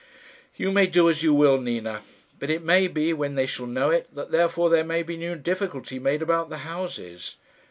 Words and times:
"You 0.55 0.71
may 0.71 0.87
do 0.87 1.11
as 1.11 1.21
you 1.21 1.31
will, 1.31 1.61
Nina; 1.61 2.01
but 2.39 2.49
it 2.49 2.63
may 2.63 2.87
be, 2.87 3.13
when 3.13 3.35
they 3.35 3.45
shall 3.45 3.67
know 3.67 3.91
it, 3.91 4.07
that 4.15 4.31
therefore 4.31 4.71
there 4.71 4.83
may 4.83 5.03
be 5.03 5.15
new 5.15 5.35
difficulty 5.35 5.99
made 5.99 6.23
about 6.23 6.49
the 6.49 6.57
houses. 6.65 7.37